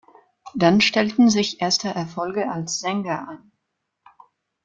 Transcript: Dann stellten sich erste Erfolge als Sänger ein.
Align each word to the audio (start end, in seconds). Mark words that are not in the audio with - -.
Dann 0.55 0.81
stellten 0.81 1.29
sich 1.29 1.61
erste 1.61 1.89
Erfolge 1.89 2.49
als 2.51 2.79
Sänger 2.79 3.27
ein. 3.29 3.51